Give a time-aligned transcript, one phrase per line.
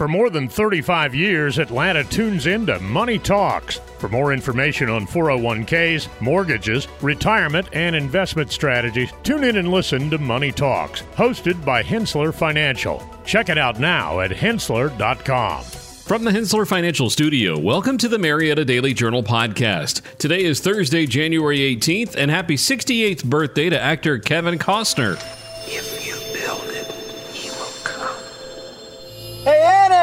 [0.00, 3.82] For more than 35 years, Atlanta tunes into Money Talks.
[3.98, 10.16] For more information on 401ks, mortgages, retirement, and investment strategies, tune in and listen to
[10.16, 13.06] Money Talks, hosted by Henssler Financial.
[13.26, 15.64] Check it out now at henssler.com.
[15.64, 20.00] From the Henssler Financial Studio, welcome to the Marietta Daily Journal podcast.
[20.16, 25.39] Today is Thursday, January 18th, and happy 68th birthday to actor Kevin Costner.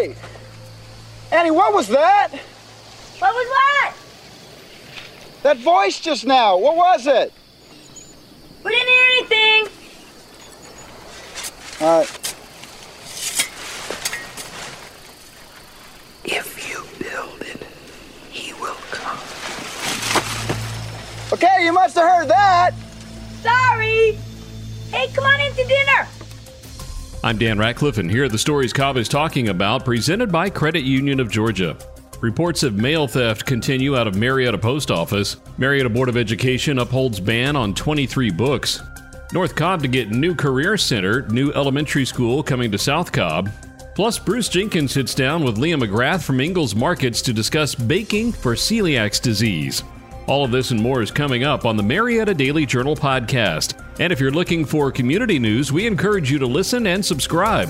[0.00, 0.16] Hey, Annie!
[1.30, 2.30] Annie, what was that?
[3.18, 3.94] What was what?
[5.42, 6.56] That voice just now.
[6.56, 7.34] What was it?
[8.64, 9.68] We didn't hear anything.
[11.82, 12.08] All right.
[16.24, 17.62] If you build it,
[18.30, 19.18] he will come.
[21.34, 22.70] Okay, you must have heard that.
[23.42, 24.18] Sorry.
[24.90, 26.08] Hey, come on in to dinner.
[27.22, 30.84] I'm Dan Radcliffe, and here are the stories Cobb is talking about, presented by Credit
[30.84, 31.76] Union of Georgia.
[32.22, 35.36] Reports of mail theft continue out of Marietta Post Office.
[35.58, 38.82] Marietta Board of Education upholds ban on 23 books.
[39.34, 43.50] North Cobb to get new career center, new elementary school coming to South Cobb.
[43.94, 48.54] Plus, Bruce Jenkins sits down with Leah McGrath from Ingles Markets to discuss baking for
[48.54, 49.82] celiac disease.
[50.30, 53.84] All of this and more is coming up on the Marietta Daily Journal podcast.
[53.98, 57.68] And if you're looking for community news, we encourage you to listen and subscribe.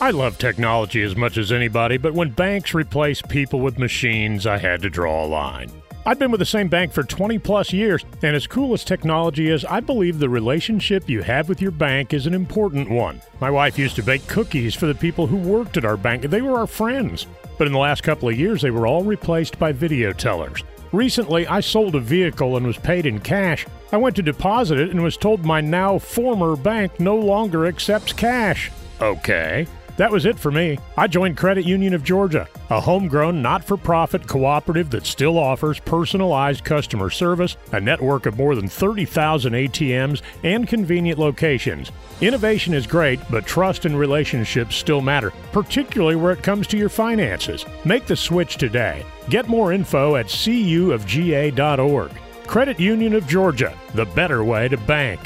[0.00, 4.58] I love technology as much as anybody, but when banks replace people with machines, I
[4.58, 5.70] had to draw a line.
[6.04, 9.48] I've been with the same bank for 20 plus years, and as cool as technology
[9.48, 13.22] is, I believe the relationship you have with your bank is an important one.
[13.40, 16.42] My wife used to bake cookies for the people who worked at our bank, they
[16.42, 17.28] were our friends.
[17.56, 20.64] But in the last couple of years, they were all replaced by video tellers.
[20.92, 23.66] Recently, I sold a vehicle and was paid in cash.
[23.92, 28.12] I went to deposit it and was told my now former bank no longer accepts
[28.12, 28.70] cash.
[29.00, 29.66] Okay.
[29.96, 30.78] That was it for me.
[30.96, 35.78] I joined Credit Union of Georgia, a homegrown, not for profit cooperative that still offers
[35.80, 41.92] personalized customer service, a network of more than 30,000 ATMs, and convenient locations.
[42.20, 46.88] Innovation is great, but trust and relationships still matter, particularly where it comes to your
[46.88, 47.66] finances.
[47.84, 49.04] Make the switch today.
[49.28, 52.10] Get more info at cuofga.org.
[52.46, 55.20] Credit Union of Georgia, the better way to bank.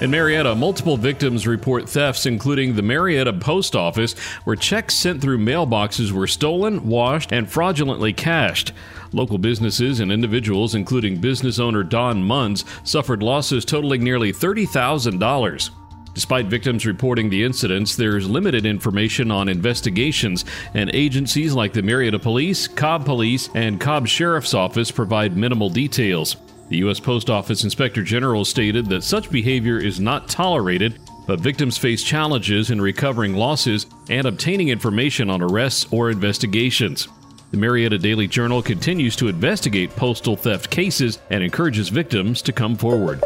[0.00, 5.38] In Marietta, multiple victims report thefts, including the Marietta Post Office, where checks sent through
[5.38, 8.70] mailboxes were stolen, washed, and fraudulently cashed.
[9.12, 15.70] Local businesses and individuals, including business owner Don Munns, suffered losses totaling nearly $30,000.
[16.14, 20.44] Despite victims reporting the incidents, there is limited information on investigations,
[20.74, 26.36] and agencies like the Marietta Police, Cobb Police, and Cobb Sheriff's Office provide minimal details.
[26.68, 27.00] The U.S.
[27.00, 32.70] Post Office Inspector General stated that such behavior is not tolerated, but victims face challenges
[32.70, 37.08] in recovering losses and obtaining information on arrests or investigations.
[37.52, 42.76] The Marietta Daily Journal continues to investigate postal theft cases and encourages victims to come
[42.76, 43.22] forward.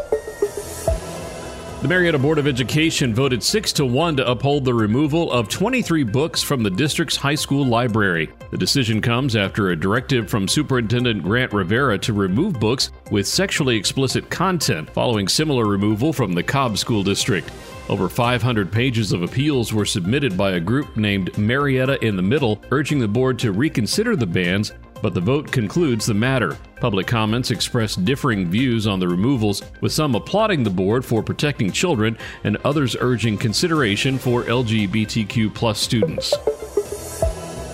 [1.83, 6.05] The Marietta Board of Education voted 6 to 1 to uphold the removal of 23
[6.05, 8.31] books from the district's high school library.
[8.51, 13.75] The decision comes after a directive from Superintendent Grant Rivera to remove books with sexually
[13.75, 17.51] explicit content following similar removal from the Cobb School District.
[17.89, 22.61] Over 500 pages of appeals were submitted by a group named Marietta in the Middle,
[22.71, 24.71] urging the board to reconsider the bans
[25.03, 26.57] but the vote concludes the matter.
[26.79, 31.73] Public comments expressed differing views on the removals, with some applauding the board for protecting
[31.73, 36.31] children and others urging consideration for LGBTQ students.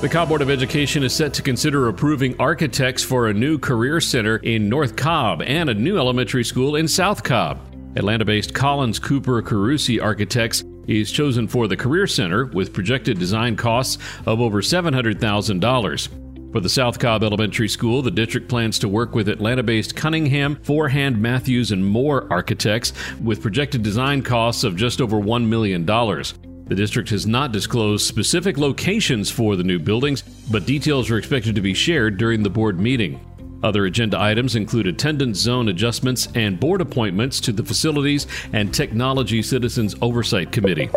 [0.02, 4.02] The Cobb Board of Education is set to consider approving architects for a new career
[4.02, 7.60] center in North Cobb and a new elementary school in South Cobb.
[7.96, 13.56] Atlanta based Collins Cooper Carusi Architects is chosen for the Career Center with projected design
[13.56, 16.29] costs of over $700,000.
[16.52, 20.56] For the South Cobb Elementary School, the district plans to work with Atlanta based Cunningham,
[20.64, 22.92] Forehand Matthews, and Moore architects
[23.24, 25.86] with projected design costs of just over $1 million.
[25.86, 31.54] The district has not disclosed specific locations for the new buildings, but details are expected
[31.54, 33.20] to be shared during the board meeting.
[33.62, 39.44] Other agenda items include attendance zone adjustments and board appointments to the Facilities and Technology
[39.44, 40.90] Citizens Oversight Committee.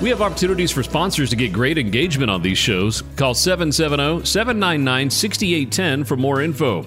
[0.00, 3.02] We have opportunities for sponsors to get great engagement on these shows.
[3.16, 6.86] Call 770 799 6810 for more info.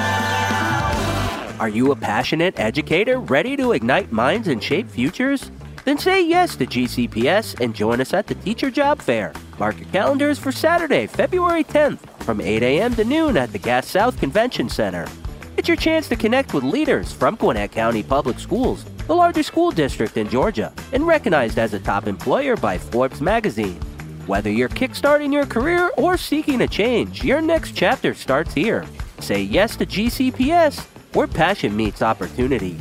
[1.61, 5.51] Are you a passionate educator ready to ignite minds and shape futures?
[5.85, 9.31] Then say yes to GCPS and join us at the Teacher Job Fair.
[9.59, 12.95] Mark your calendars for Saturday, February 10th from 8 a.m.
[12.95, 15.07] to noon at the Gas South Convention Center.
[15.55, 19.69] It's your chance to connect with leaders from Gwinnett County Public Schools, the largest school
[19.69, 23.79] district in Georgia, and recognized as a top employer by Forbes magazine.
[24.25, 28.83] Whether you're kickstarting your career or seeking a change, your next chapter starts here.
[29.19, 32.77] Say yes to GCPS, where passion meets opportunity.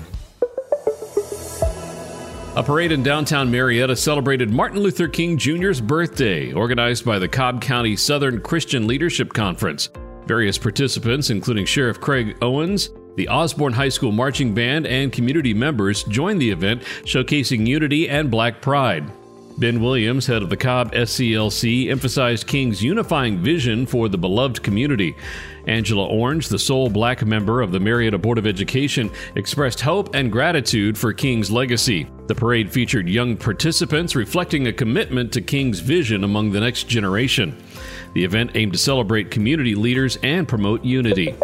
[2.56, 7.62] A parade in downtown Marietta celebrated Martin Luther King Jr.'s birthday, organized by the Cobb
[7.62, 9.88] County Southern Christian Leadership Conference.
[10.26, 16.02] Various participants, including Sheriff Craig Owens, the Osborne High School Marching Band, and community members,
[16.04, 19.10] joined the event, showcasing unity and black pride.
[19.60, 25.14] Ben Williams, head of the Cobb SCLC, emphasized King's unifying vision for the beloved community.
[25.66, 30.32] Angela Orange, the sole black member of the Marietta Board of Education, expressed hope and
[30.32, 32.08] gratitude for King's legacy.
[32.26, 37.54] The parade featured young participants reflecting a commitment to King's vision among the next generation.
[38.14, 41.36] The event aimed to celebrate community leaders and promote unity.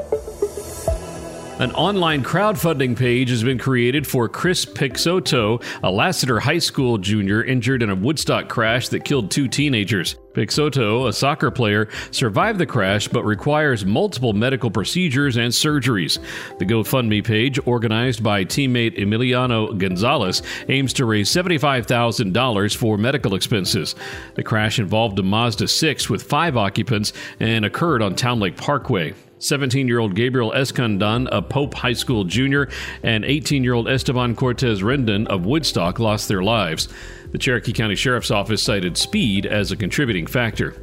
[1.58, 7.42] An online crowdfunding page has been created for Chris Pixoto, a Lassiter High School junior
[7.42, 10.16] injured in a Woodstock crash that killed two teenagers.
[10.34, 16.18] Pixoto, a soccer player, survived the crash but requires multiple medical procedures and surgeries.
[16.58, 23.94] The GoFundMe page, organized by teammate Emiliano Gonzalez, aims to raise $75,000 for medical expenses.
[24.34, 29.14] The crash involved a Mazda 6 with five occupants and occurred on Town Lake Parkway.
[29.38, 32.64] 17 year old Gabriel Escandon of Pope High School Jr.
[33.02, 36.88] and 18 year old Esteban Cortez Rendon of Woodstock lost their lives.
[37.32, 40.74] The Cherokee County Sheriff's Office cited speed as a contributing factor.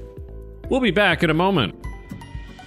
[0.70, 1.76] We'll be back in a moment.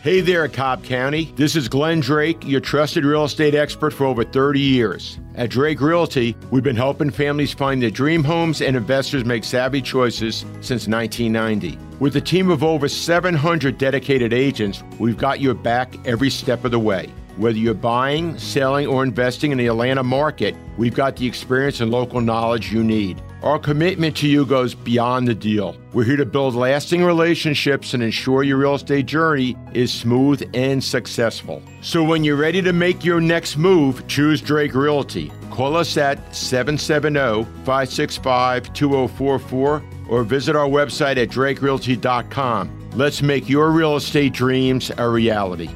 [0.06, 1.32] Hey there, Cobb County.
[1.35, 5.19] This is Glenn Drake, your trusted real estate expert for over 30 years.
[5.35, 9.82] At Drake Realty, we've been helping families find their dream homes and investors make savvy
[9.82, 11.76] choices since 1990.
[11.99, 16.70] With a team of over 700 dedicated agents, we've got your back every step of
[16.70, 17.12] the way.
[17.37, 21.91] Whether you're buying, selling, or investing in the Atlanta market, we've got the experience and
[21.91, 23.20] local knowledge you need.
[23.46, 25.76] Our commitment to you goes beyond the deal.
[25.93, 30.82] We're here to build lasting relationships and ensure your real estate journey is smooth and
[30.82, 31.62] successful.
[31.81, 35.31] So when you're ready to make your next move, choose Drake Realty.
[35.52, 42.90] Call us at 770 565 2044 or visit our website at drakerealty.com.
[42.96, 45.70] Let's make your real estate dreams a reality.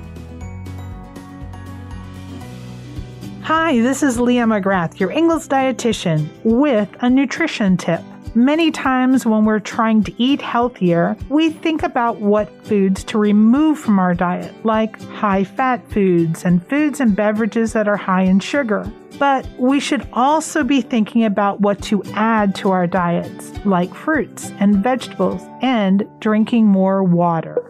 [3.52, 8.00] Hi, this is Leah McGrath, your Ingles dietitian, with a nutrition tip.
[8.37, 13.77] Many times when we're trying to eat healthier, we think about what foods to remove
[13.81, 18.39] from our diet, like high fat foods and foods and beverages that are high in
[18.39, 18.89] sugar.
[19.19, 24.53] But we should also be thinking about what to add to our diets, like fruits
[24.60, 27.60] and vegetables, and drinking more water.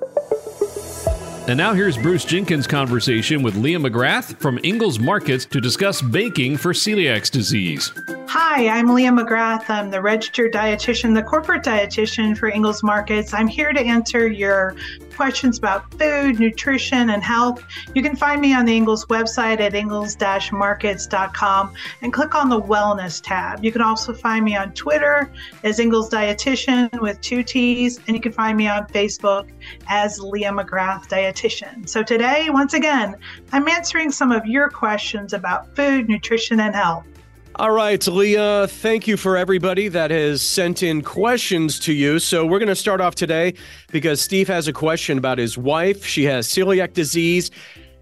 [1.50, 6.59] And now here's Bruce Jenkins' conversation with Leah McGrath from Ingles Markets to discuss baking
[6.59, 7.92] for celiac disease.
[8.28, 9.69] Hi, I'm Leah McGrath.
[9.69, 13.35] I'm the registered dietitian, the corporate dietitian for Ingles Markets.
[13.35, 14.76] I'm here to answer your
[15.21, 17.62] questions about food, nutrition, and health.
[17.95, 23.21] You can find me on the Ingles website at ingles-markets.com and click on the Wellness
[23.23, 23.62] tab.
[23.62, 25.31] You can also find me on Twitter
[25.62, 29.50] as Ingles Dietitian with two T's, and you can find me on Facebook
[29.89, 31.87] as Leah McGrath Dietitian.
[31.87, 33.15] So today, once again,
[33.53, 37.05] I'm answering some of your questions about food, nutrition, and health.
[37.57, 42.19] All right, Leah, thank you for everybody that has sent in questions to you.
[42.19, 43.54] So, we're going to start off today
[43.90, 46.07] because Steve has a question about his wife.
[46.07, 47.50] She has celiac disease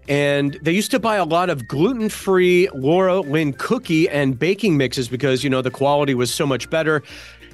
[0.07, 4.77] And they used to buy a lot of gluten free Laura Lynn cookie and baking
[4.77, 7.03] mixes because, you know, the quality was so much better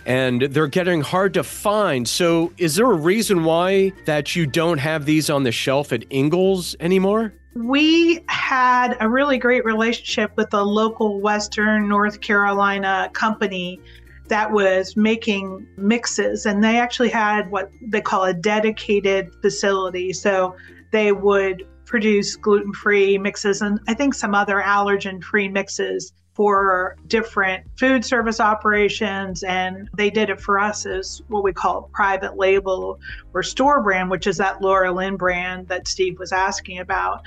[0.05, 2.07] and they're getting hard to find.
[2.07, 6.03] So, is there a reason why that you don't have these on the shelf at
[6.09, 7.33] Ingles anymore?
[7.55, 13.79] We had a really great relationship with a local Western North Carolina company
[14.27, 20.11] that was making mixes, and they actually had what they call a dedicated facility.
[20.13, 20.55] So,
[20.91, 26.97] they would produce gluten free mixes and I think some other allergen free mixes for
[27.07, 29.41] different food service operations.
[29.43, 32.99] And they did it for us as what we call private label
[33.33, 37.23] or store brand, which is that Laura Lynn brand that Steve was asking about.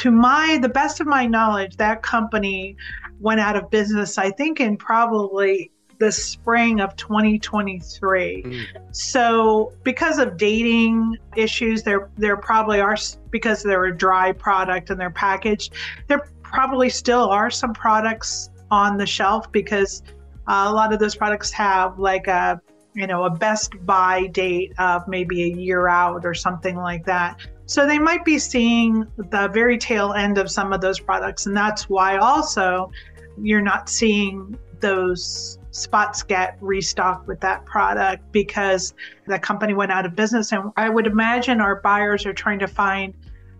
[0.00, 2.76] To my, the best of my knowledge, that company
[3.20, 8.42] went out of business, I think, in probably the spring of 2023.
[8.42, 8.66] Mm.
[8.90, 12.96] So because of dating issues, there there probably are
[13.30, 15.74] because they're a dry product and they're packaged.
[16.08, 20.02] There probably still are some products on the shelf because
[20.48, 22.60] uh, a lot of those products have like a
[22.94, 27.40] you know a best buy date of maybe a year out or something like that.
[27.66, 31.56] So they might be seeing the very tail end of some of those products, and
[31.56, 32.90] that's why also
[33.38, 38.92] you're not seeing those spots get restocked with that product because
[39.26, 40.52] the company went out of business.
[40.52, 43.14] And I would imagine our buyers are trying to find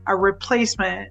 [0.06, 1.10] a replacement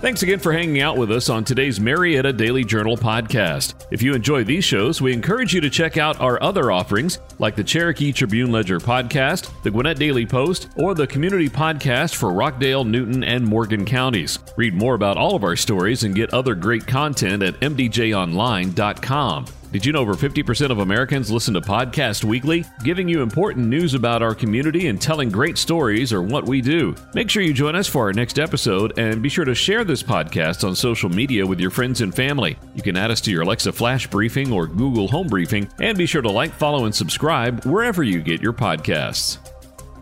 [0.00, 3.86] Thanks again for hanging out with us on today's Marietta Daily Journal podcast.
[3.90, 7.56] If you enjoy these shows, we encourage you to check out our other offerings like
[7.56, 12.84] the Cherokee Tribune Ledger podcast, the Gwinnett Daily Post, or the community podcast for Rockdale,
[12.84, 14.38] Newton, and Morgan counties.
[14.56, 19.46] Read more about all of our stories and get other great content at mdjonline.com.
[19.76, 22.64] Did you know over 50% of Americans listen to podcasts Weekly?
[22.82, 26.94] Giving you important news about our community and telling great stories are what we do.
[27.12, 30.02] Make sure you join us for our next episode and be sure to share this
[30.02, 32.56] podcast on social media with your friends and family.
[32.74, 36.06] You can add us to your Alexa Flash Briefing or Google Home Briefing and be
[36.06, 39.36] sure to like, follow, and subscribe wherever you get your podcasts.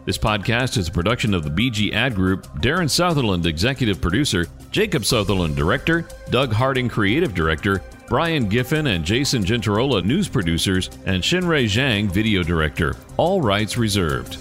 [0.05, 5.05] This podcast is a production of the BG Ad Group, Darren Sutherland, Executive Producer, Jacob
[5.05, 11.65] Sutherland, Director, Doug Harding, Creative Director, Brian Giffen and Jason Gentarola, news producers, and Shinrei
[11.65, 12.97] Zhang, video director.
[13.17, 14.39] All rights reserved.